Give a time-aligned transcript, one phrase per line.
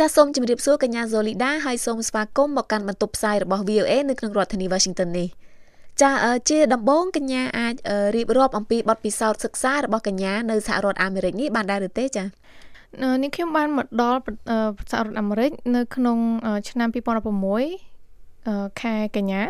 [0.00, 5.28] ចាសសូមជម្រាបសួរកញ្ញាហ្សូលីដាហើយសូមស្វាគមន៍មកកាន់បន្ទប់ផ្សាយរបស់ VOA នៅក្នុងរដ្ឋធានី Washington នេះ
[6.02, 6.10] ចា
[6.48, 7.74] ជាដំបូងកញ្ញាអាច
[8.16, 12.24] រៀបរាប់អំពីបទពិសោធន៍សិក្សារបស់កញ្ញានៅសហរដ្ឋអាមេរិកនេះបានដែរឬទេចា
[13.22, 14.20] នេះខ្ញុំបានមកដល់
[14.90, 16.18] សហរដ្ឋអាមេរិកនៅក្នុង
[16.70, 16.88] ឆ្នាំ
[17.92, 19.42] 2016ខែកញ្ញា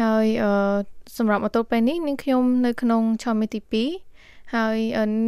[0.00, 0.26] ហើយ
[1.16, 3.60] សម្រាប់មកទល់ពេលនេះនាងខ្ញុំនៅក្នុងឆមាសទី
[4.02, 4.07] 2
[4.54, 4.78] ហើយ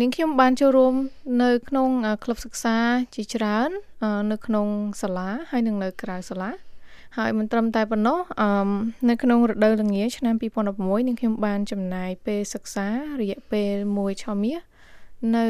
[0.00, 0.95] នាងខ្ញុំបានចូលរួម
[1.43, 1.89] នៅក្នុង
[2.25, 2.77] ក្លឹបសិក្សា
[3.14, 3.71] ជាច្រើន
[4.32, 4.66] នៅក្នុង
[5.03, 6.50] សាលាហើយនិងនៅក្រៅសាលា
[7.17, 8.50] ហើយមិនត្រឹមតែប៉ុណ្ណោះអឺ
[9.09, 12.86] នៅក្នុងរដូវល្ងាចឆ្នាំ2016នាងខ្ញុំបានចំណាយពេលសិក្សា
[13.21, 14.61] រយៈពេល1ឆមាស
[15.37, 15.46] នៅ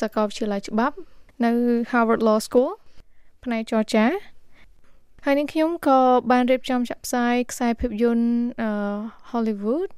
[0.00, 0.96] សាកលវិទ្យាល័យច្បាប់
[1.44, 1.52] នៅ
[1.90, 2.70] Harvard Law School
[3.44, 4.06] ផ្នែកចរចា
[5.24, 5.98] ហើយនាងខ្ញុំក៏
[6.30, 8.28] បានរៀបចំចាក់ផ្សាយខ្សែភាពយន្ត
[8.62, 8.70] អឺ
[9.30, 9.88] Hollywood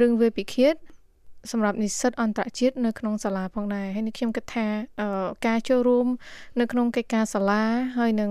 [0.00, 0.74] រឿងវាពិឃាត
[1.52, 4.66] សម្រាប់និស្សិតអន្តរជាតិនៅក្នុងសាលាផងដែរហើយនេះខ្ញុំគិតថា
[5.46, 6.06] ការចូលរួម
[6.60, 7.62] នៅក្នុងកិច្ចការសាលា
[7.98, 8.30] ហើយនឹង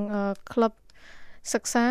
[0.53, 0.71] ក្លឹប
[1.53, 1.87] សិក្សា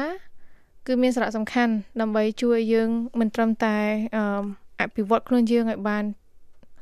[0.87, 3.77] គឺមានសារៈសំខាន់ដើម្បីជួយយើងមិនត្រឹមតែ
[4.81, 6.05] អភិវឌ្ឍខ្លួនយើងឲ្យបាន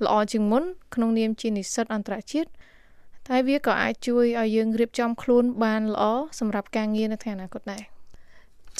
[0.04, 0.62] ល្អជាងមុន
[0.94, 2.48] ក្នុងនាមជានិស្សិតអន្តរជាតិ
[3.28, 6.04] តែវាក៏អាចជួយឲ្យយើងរៀបចំខ្លួនបានល្អ
[6.40, 7.95] សម្រាប់ការងារនៅថ្ងៃអនាគតដែរ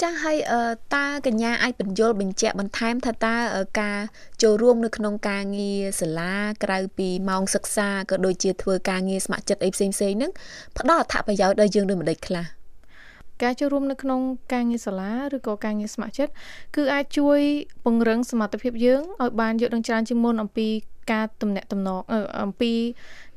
[0.01, 0.37] ចាស់ហើយ
[0.95, 3.35] តើកញ្ញាអាចបញ្យល់បញ្ជាក់បន្ថែមថាតើ
[3.81, 3.99] ការ
[4.41, 10.31] ចូលរួមនៅក្នុងការងារសាលាក្រៅពីម៉ោងសិក្សាក៏ដូចជាធ្វើការងារស្ម័គ្រចិត្តអីផ្សេងៗហ្នឹង
[10.77, 12.45] ផ្ដល់អត្ថប្រយោជន៍ដល់យើងដូចម្ដេចខ្លះ
[13.43, 14.21] ការចូលរួមនៅក្នុង
[14.53, 16.33] ការងារសាលាឬក៏ការងារស្ម័គ្រចិត្ត
[16.75, 17.39] គឺអាចជួយ
[17.85, 20.67] ពង្រឹងសមត្ថភាពយើងឲ្យបានយល់ដឹងច្រើនជាងមុនអំពី
[21.11, 21.99] ការទំនាក់ទំនង
[22.43, 22.73] អំពី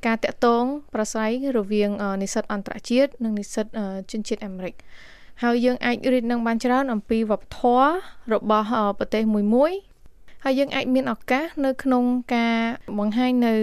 [0.06, 1.90] ការតាក់ទងប្រស័យរវាង
[2.22, 3.66] និស្សិតអន្តរជាតិនិងនិស្សិត
[4.10, 4.74] ជនជាតិអាមេរិក
[5.42, 7.86] ហើយយើងអាចរៀននឹងបានច្រើនអំពីវប្បធម៌
[8.32, 8.66] របស់
[8.98, 9.72] ប្រទេសមួយមួយ
[10.44, 12.56] ហើយយើងអាចមានឱកាសនៅក្នុងការ
[12.98, 13.54] បង្ហាញនៅ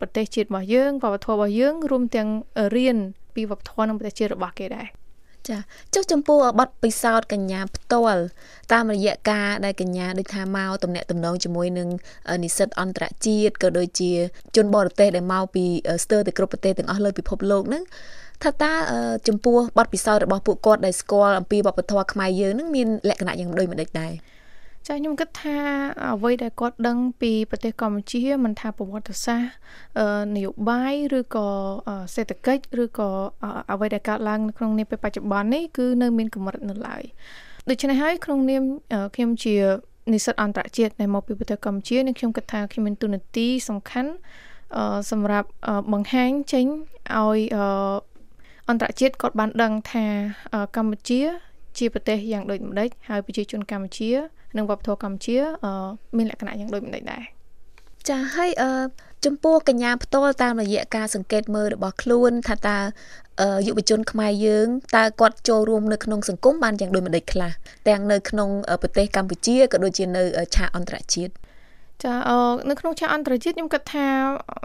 [0.00, 2.28] ប្រទេសជាតិរបស់យើងវប្បធម៌របស់យើងរួមទាំង
[2.76, 2.96] រៀន
[3.34, 4.86] ពីវប្បធម៌និងប្រទេសជាតិរបស់គេដែរ
[5.48, 5.58] ចា
[5.94, 8.22] ចុះចំពោះបទពិសោធន៍កញ្ញាផ្ទាល់
[8.72, 11.88] តាមរយៈការដែលកញ្ញាដូចថាមកតំណាក់តំណងជាមួយនឹង
[12.44, 14.12] និស្សិតអន្តរជាតិក៏ដូចជា
[14.56, 15.64] ជនបរទេសដែលមកពី
[16.04, 17.82] ស្ទើរតែគ្រប់ប្រទេសទាំងអស់លើពិភពលោកហ្នឹង
[18.42, 18.72] ថាតើ
[19.28, 24.12] ចំពោះបទពិសោធន៍របស់ពួកគាត់ដែលស្គាល់អំពីវប្បធម៌ខ្មែរយើងនឹងមានលក្ខណៈយ៉ាងដូចម្ដេចដែរ
[24.86, 25.56] ចាខ្ញុំគិតថា
[26.14, 29.52] អ្វីដែលគាត់ដឹងពីប្រទេសកម្ពុជាមិនថាប្រវត្តិសាស្ត្រ
[30.36, 31.48] នយោបាយឬក៏
[32.14, 33.10] សេដ្ឋកិច្ចឬក៏
[33.72, 37.02] អ្វីដែលកើតឡើងនៅក្នុងនាពេលបច្ចុប្បន្ននេះគឺនៅមានកម្រិតនៅឡើយ
[37.68, 38.62] ដូច្នេះហើយក្នុងនាម
[39.14, 39.56] ខ្ញុំជា
[40.12, 44.12] និស្សិតអន្តរជាតិដែលមកពីប្រទេសកម្ពុជានឹងខ្ញុំគិតថាខ្ញុំមានទូនាទីសំខាន់
[45.10, 45.48] សម្រាប់
[45.92, 46.66] បង្ហាញចេញ
[47.16, 47.38] ឲ្យ
[48.68, 50.04] អន្តរជាតិគាត់បានដឹងថា
[50.76, 51.20] កម្ពុជា
[51.78, 54.10] ជាប្រទេសយ៉ាងដូចម្ដេចហើយប្រជាជនកម្ពុជា
[54.56, 55.36] និងវប្បធម៌កម្ពុជា
[56.16, 57.22] មានលក្ខណៈយ៉ាងដូចម្ដេចដែរ
[58.08, 58.70] ចាហើយអឺ
[59.24, 62.78] ចំពោះកញ្ញាផ្ទាល់តាមរយៈការសង្កេតមើលរបស់ខ្លួនថាតើ
[63.66, 64.66] យុវជនខ្មែរយើង
[64.96, 67.50] តើគាត់ចូលរួមនៅក្នុងសង្គមបានយ៉ាងដូចម្ដេចខ្លះ
[67.88, 68.48] ទាំងនៅក្នុង
[68.82, 70.22] ប្រទេសកម្ពុជាក៏ដូចជានៅ
[70.54, 71.32] ឆាកអន្តរជាតិ
[72.04, 72.38] ចាអឺ
[72.70, 74.06] នៅក្នុងឆាកអន្តរជាតិខ្ញុំគិតថា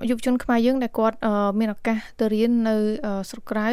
[0.10, 1.18] យុវជនខ្មែរយើងដែលគាត់
[1.60, 2.76] មានឱកាសទៅរៀននៅ
[3.30, 3.70] ស្រុកក្រៅ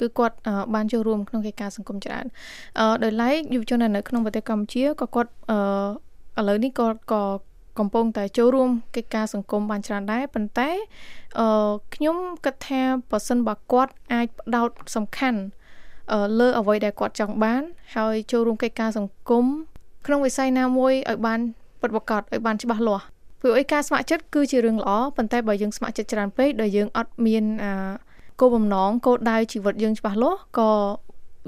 [0.00, 0.36] គឺគាត់
[0.74, 2.24] បានចូលរួមក្នុងកិច្ចការសង្គមច្រើន
[2.78, 5.30] អឺដោយឡែកយុវជននៅក្នុងប្រទេសកម្ពុជាក៏គាត់
[6.38, 7.22] អឺឥឡូវនេះក៏ក៏
[7.78, 10.70] កំពុងតែចូលរួមកិច្ចការសង្គមបានច្រើនដែរប៉ុន្តែ
[11.40, 15.40] អឺខ្ញុំគិតថាបើសិនបើគាត់អាចផ្ដោតសំខាន់
[16.40, 17.62] លើអ្វីដែលគាត់ចង់បាន
[17.96, 19.44] ហើយចូលរួមកិច្ចការសង្គម
[20.06, 21.40] ក្នុងវិស័យណាមួយឲ្យបាន
[21.82, 23.04] ពិតប្រាកដឲ្យបានច្បាស់លាស់
[23.40, 27.72] ព្រោះឯការស្ម័គ្រចិត្តគឺជារឿងល្អប៉ុន្តែបើយើងស្ម័គ្រចិត្តច្រើនពេកដោយយើងអត់មានអឺ
[28.40, 30.70] គោលបំណងគោលដៅជីវិតយើងច្បាស់លាស់ក៏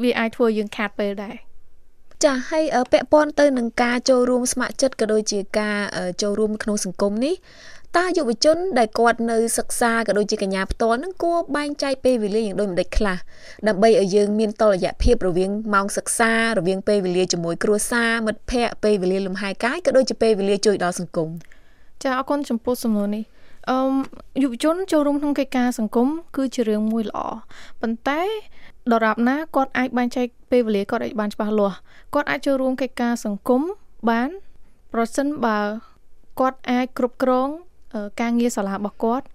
[0.02, 1.36] វាអាចធ្វើយើងខាតពេលដែរ
[2.24, 5.78] ចាហើយពាក់ព័ន្ធទៅនឹងការចូលរួមស្ម័គ្រចិត្តក៏ដូចជាការ
[6.22, 7.34] ចូលរួមក្នុងសង្គមនេះ
[7.96, 13.16] តើយុវជនដែលគាត់នៅសិក្សាក៏ដូចជាកញ្ញាផ្ទាល់នឹងគួរបែងចែកពេលវេលាយ៉ាងដូចម្ដេចខ្លះ
[13.68, 21.28] ដើម្បីឲ្យយើងមានតុល្យភាពរវាងម៉ោងសិក្សារវាងពេលវេលាជាមួយគ្រួសារមិត្តភ័ក្តិពេលវេលាលំហែកាយក៏ដូចជាពេលវេលាជួយដល់សង្គម
[22.02, 23.24] ចាអរគុណចំពោះសំណួរនេះ
[23.70, 23.78] អឺ
[24.42, 27.20] យុវជនចូលរួមក្នុងកិច្ចការសង្គមគឺជារឿងមួយល្អ
[27.80, 28.20] ប៉ុន្តែ
[28.92, 31.76] ដរាបណាគាត់អាចបែងចែកពេលវេលាគាត់អាចបានច្បាស់លាស់
[32.14, 33.62] គាត់អាចចូលរួមកិច្ចការសង្គម
[34.10, 34.28] បាន
[34.92, 35.58] ប្រសិនបើ
[36.40, 37.48] គាត់អាចគ្រប់គ្រង
[38.20, 39.26] ការងារសាលារបស់គាត់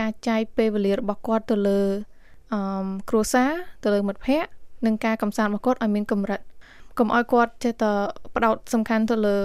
[0.00, 1.80] ការចែកពេលវេលារបស់គាត់ទៅលើ
[2.52, 2.60] អឺ
[3.10, 3.50] គ្រួសារ
[3.84, 4.50] ទៅលើមិត្តភ័ក្តិ
[4.86, 6.40] និងការកំសាន្តរបស់គាត់ឲ្យមានកម្រិត
[6.98, 7.92] កុំឲ្យគាត់ចេះតែ
[8.34, 9.38] ផ្ដោតសំខាន់ទៅលើ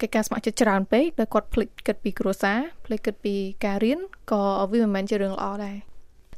[0.00, 3.34] កិច្ចការស្ម័គ្រចិត្តច្រើនពេកដែលគាត់ភ្លេចគិតពីគ្រួសារភ្លេចគិតពី
[3.64, 3.98] ការរៀន
[4.30, 4.42] ក៏
[4.72, 5.76] វាមិនមែនជារឿងល្អដែរ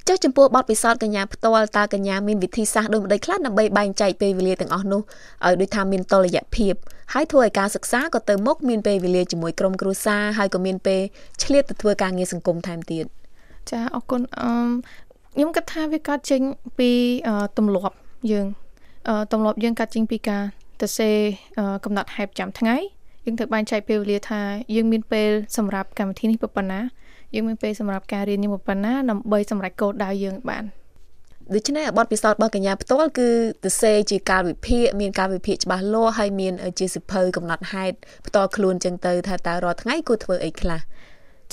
[0.09, 5.01] ចុះចំពោះបទពិសោធន៍កញ្ញាផ្ទាល់តើកញ្ញាមានវិធីសាស្ត្រដូចម្ដេចខ្លះដើម្បីបែងចែកពេលវេលាទាំងអស់នោះ
[5.47, 6.75] ឲ្យដូចថាមានតុល្យភាព
[7.13, 11.01] ហើយធ្វើឲ្យការសិក្សាក៏ទៅមុខមានពេលវេលាជាមួយក្រុមគ្រួសារហើយក៏មានពេល
[11.43, 13.05] ឆ្លៀតទៅធ្វើការងារសង្គមថែមទៀត
[13.71, 14.51] ចាអរគុណអឺ
[15.35, 16.41] ខ្ញុំគិតថាវាកើតចេញ
[16.79, 16.91] ពី
[17.59, 17.97] ទម្លាប់
[18.31, 18.47] យើង
[19.33, 20.43] ទម្លាប់យើងកើតចេញពីការ
[20.81, 21.11] ទៅសេ
[21.85, 22.77] កំណត់ហេតុចាំថ្ងៃ
[23.25, 24.41] យើងត្រូវបែងចែកពេលវេលាថា
[24.75, 26.81] យើងមានពេលសម្រាប់កម្មវិធីនេះប៉ុណ្ណា
[27.35, 30.65] យើងមានពេលសម្រាប់ការរៀននេះប៉ុណ្ណាដើម្បីសម្រេចគោលដៅយើងបាន
[31.55, 33.29] ដូច្នេះបទពិសោធន៍របស់កញ្ញាផ្ទាល់គឺ
[33.65, 37.97] ទៅសេជាការវិភាគមានការវិភាគច្បាស់លាស់ហើយមានជាសិភៅកំណត់ហេតុ
[38.27, 40.81] ផ្ទាល់ខ្លួនចឹងទៅថាតើរាល់ថ្ងៃគួរធ្វើអីខ្លះ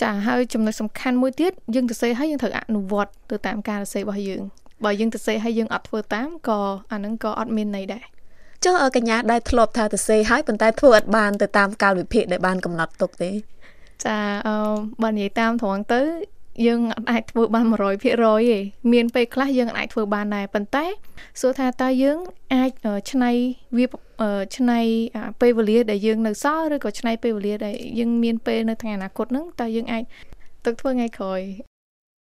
[0.01, 4.41] ចាហើយចំណុចសំខាន់មួយទៀតយើងទៅសេហើយយើងត្រូវអនុវត្តទៅតាមការទៅសេរបស់យើង
[4.83, 6.59] បើយើងទៅសេហើយយើងអត់ធ្វើតាមក៏
[6.91, 8.03] អានឹងក៏អត់មានន័យដែរ
[8.63, 13.31] ចុះកញ្ញាដែលធ្លាប់ថាទៅសេហើយប៉ុន្តែធ្វើអត់បានទៅតាមកាលវិភាគដែលបានកំណត់ទុកទេ
[14.05, 14.17] ចា
[14.47, 14.55] អឺ
[15.03, 16.01] បើនិយាយតាមត្រង់ទៅ
[16.65, 18.57] យើងអាចធ្វើបាន100%ទេ
[18.93, 20.85] មានពេលខ្លះយើងអាចធ្វើបានដែរប៉ុន្តែ
[21.41, 22.17] សួរថាតើយើង
[22.53, 22.71] អាច
[23.11, 23.31] ឆ្នៃ
[23.77, 23.85] វា
[24.57, 24.79] ឆ្នៃ
[25.41, 30.03] ពេលវេលាដែលយើងនៅសល់ឬក៏ឆ្នៃពេលវេលាដែលយើងមានពេលនៅថ្ងៃអនាគតហ្នឹងតើយើងអាច
[30.65, 31.41] ទៅធ្វើថ្ងៃក្រោយ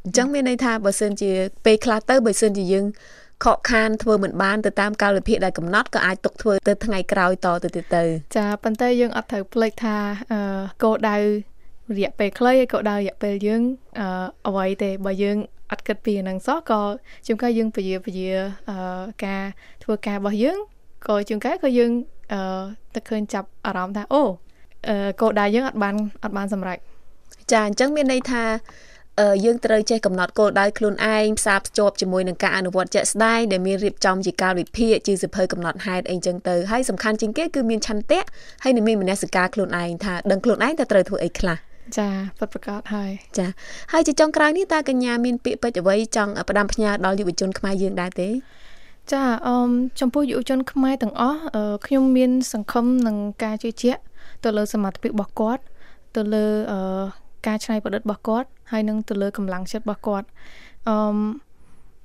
[0.05, 1.31] អញ្ចឹងមានន័យថាបើសិនជា
[1.67, 2.87] ពេលខ្លះទៅបើសិនជាយើង
[3.44, 8.03] ខកខានធ្វើមិនបានទៅតាមកាលវិភាគដែលកំណត់ក៏អាចទុកធ្វើទៅថ្ងៃក្រោយតទៅទៀតទៅ
[8.37, 9.97] ចាប៉ុន្តែយើងអត់ត្រូវភ្លេចថា
[10.82, 11.17] គោលដៅ
[11.97, 13.63] រយៈពេលខ្លីហើយក៏ដៅរយៈពេលយើង
[13.99, 14.07] អឺ
[14.49, 15.37] អ្វីទេបើយើង
[15.71, 16.81] អត់គិតពីហ្នឹងសោះក៏
[17.27, 18.29] ជួនកាលយើងពជាពជា
[18.71, 18.77] អឺ
[19.25, 19.43] ការ
[19.83, 20.59] ធ្វើការរបស់យើង
[21.09, 21.91] ក៏ជួនកាលក៏យើង
[22.33, 22.63] អឺ
[22.95, 24.23] ទៅឃើញចាប់អារម្មណ៍ថាអូ
[24.89, 25.95] អឺគោលដៅយើងអត់បាន
[26.25, 26.79] អត់បានសម្រេច
[27.53, 28.45] ចាអញ្ចឹងមានន័យថា
[29.45, 38.23] យើងត្រូវចេះកំណត់គោលដៅខ្លួនឯងផ្សារភ្ជាប់ជាមួយនឹងការអនុវត្តជាក់ស្ដែងដែលមានរៀបចំជាការវិភាគជាសភៅកំណត់ហេតុអីចឹងទៅហើយសំខាន់ជាងគេគឺមានឆន្ទៈ
[38.63, 41.57] ហើយនឹងមានមនសិការខ្លួនឯងថាដឹងខ្លួនឯងថាត្រូវធ្វើអីខ្លះ
[41.99, 42.09] ចា
[42.39, 43.47] ពិតប្រកបហើយចា
[43.93, 48.29] ហើយជាចុងក្រោយនេះតើកញ្ញាមានពាក្យពេចន៍អ្វីចង់ផ្ដាំផ្ញើដល់យុវជនខ្មែរយើងដែរទេ
[49.13, 49.57] ចាអឺ
[50.01, 51.39] ចំពោះយុវជនខ្មែរទាំងអស់
[51.87, 54.01] ខ្ញុំមានសង្ឃឹមនឹងការជឿជាក់
[54.45, 55.63] ទៅលើសមត្ថភាពរបស់គាត់
[56.17, 56.81] ទៅលើអឺ
[57.47, 60.27] ការច្នៃប្រឌិតរបស់គាត់ហើយនឹងទៅលើកម្លាំងចិត្តរបស់គាត់
[60.89, 60.97] អឺ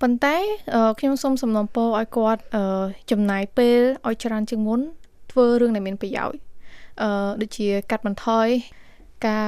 [0.01, 0.35] ប៉ុន្តែ
[0.99, 2.41] ខ្ញុំសូមសំណូមពរឲ្យគាត់
[3.11, 4.79] ចំណាយពេលឲ្យច្រើនជាងមុន
[5.31, 6.39] ធ្វើរឿងដែលមានប្រយោជន៍
[7.01, 7.09] អឺ
[7.41, 8.47] ដូចជាកាត់បន្ថយ
[9.25, 9.47] ការ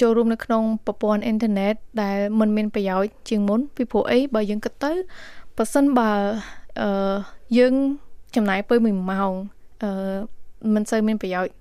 [0.00, 4.92] ចូលរួមនៅក្នុងប្រព័ន្ធអ៊ីនធឺណិតដែលមិនមានប្រយោជន៍ជាងមុនពីព្រោះអីបើយើងគិតទៅ
[5.56, 6.10] ប៉ះសិនបើ
[6.80, 7.14] អឺ
[7.58, 7.74] យើង
[8.36, 9.32] ចំណាយពេល1ម៉ោង
[9.82, 9.90] អឺ
[10.74, 11.54] មិនសូវមានប្រយោជន៍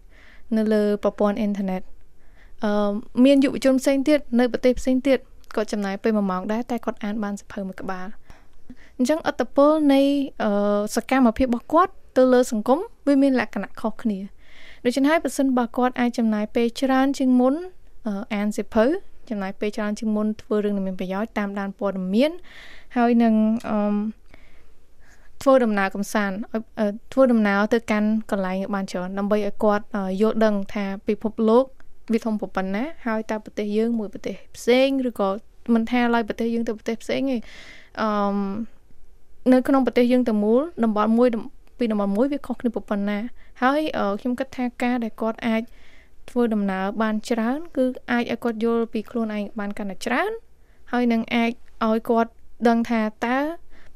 [0.57, 1.81] នៅលើប្រព័ន្ធអ៊ីនធឺណិត
[2.63, 2.91] អឺ
[3.25, 5.19] មានយុវជនផ្សេងទៀតនៅប្រទេសផ្សេងទៀត
[5.55, 8.07] គាត់ចំណាយពេល1ម៉ោងដែរតែគាត់អានបានសភៅមួយក្បាល
[8.97, 10.01] អញ្ចឹងអត្តពលនៃ
[10.95, 14.19] សកម្មភាពរបស់គាត់ទៅលើសង្គមវាមានលក្ខណៈខុសគ្នា
[14.85, 17.53] ដូច្នេះហើយបើសិនបើគាត់អាចចំណាយពេលច្រើនជាងមុន
[18.33, 18.85] អានសភៅ
[19.29, 22.31] ចំណាយពេលច្រើនជាងមុនធ្វើរឿងដែលមានប្រយោជន៍តាមដានព័ត៌មាន
[22.97, 23.33] ហើយនឹង
[23.69, 23.77] អឺ
[25.41, 26.37] ធ្វើដំណើរកំសាន្ត
[27.13, 29.83] ធ្វើដំណើរទៅកាន់កន្លែងបានច្រើនដើម្បីឲ្យគាត់
[30.21, 31.65] យល់ដឹងថាពិភពលោក
[32.13, 35.29] វាធំប៉ុណ្ណាហើយតើប្រទេសយើងមួយប្រទេសផ្សេងឬក៏
[35.73, 37.37] មិនថាឡើយប្រទេសយើងទៅប្រទេសផ្សេងទេ
[38.01, 38.09] អឺ
[39.53, 41.29] នៅក្នុងប្រទេសយើងតែមូលតំបន់មួយ
[41.79, 43.19] ពីតំបន់មួយវាខុសគ្នាប៉ុណ្ណា
[43.63, 43.81] ហើយ
[44.19, 45.61] ខ្ញុំគិតថាការដែលគាត់អាច
[46.29, 50.31] ធ្វើដំណើរបានច្រើន គឺអាចឲ្យគាត់យល់ពីខ្លួនឯងបានកាន់តែច្រើន
[50.91, 51.51] ហើយនឹងអាច
[51.87, 52.31] ឲ្យគាត់
[52.67, 53.37] ដឹងថាតើ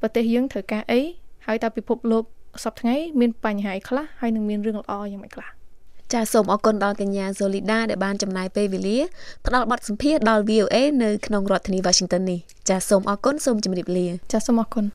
[0.02, 1.02] ប្រទេសយើងត្រូវការអី
[1.46, 2.24] ហើយតើពិភពលោក
[2.64, 5.50] សពថ្ងៃមានបញ្ហាអីខ្លះហើយនឹងមានរឿងល្អយ៉ាងម៉េចខ្លះ
[6.14, 8.98] ចាសសូមអរគុណដល់កញ្ញា Zolida ដែលបានចំណាយពេលវេលា
[9.46, 12.40] ផ្ដល់បទសម្ភាសន៍ដល់ VOA នៅក្នុងរដ្ឋធានី Washington នេះ
[12.70, 14.86] ចាសសូមអរគុណសូមជម្រាបលាចាសសូមអរគុណ